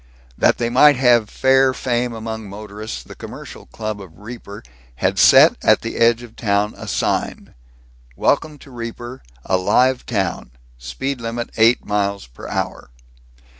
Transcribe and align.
That 0.35 0.57
they 0.57 0.71
might 0.71 0.95
have 0.95 1.29
fair 1.29 1.75
fame 1.75 2.11
among 2.11 2.49
motorists 2.49 3.03
the 3.03 3.13
commercial 3.13 3.67
club 3.67 4.01
of 4.01 4.17
Reaper 4.17 4.63
had 4.95 5.19
set 5.19 5.55
at 5.61 5.81
the 5.81 5.97
edge 5.97 6.23
of 6.23 6.35
town 6.35 6.73
a 6.75 6.87
sign 6.87 7.53
"Welcome 8.15 8.57
to 8.65 8.71
Reaper, 8.71 9.21
a 9.45 9.57
Live 9.57 10.07
Town 10.07 10.53
Speed 10.79 11.21
Limit 11.21 11.51
8 11.55 11.85
Miles 11.85 12.25
perhr." 12.25 12.87